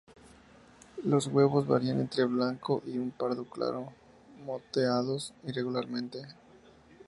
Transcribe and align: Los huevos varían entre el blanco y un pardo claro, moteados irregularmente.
Los 1.03 1.27
huevos 1.27 1.67
varían 1.67 1.99
entre 1.99 2.23
el 2.23 2.29
blanco 2.29 2.81
y 2.87 2.97
un 2.97 3.11
pardo 3.11 3.45
claro, 3.47 3.93
moteados 4.43 5.35
irregularmente. 5.43 6.23